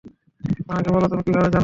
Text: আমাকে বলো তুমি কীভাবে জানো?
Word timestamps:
আমাকে 0.69 0.89
বলো 0.91 1.05
তুমি 1.07 1.23
কীভাবে 1.23 1.47
জানো? 1.47 1.59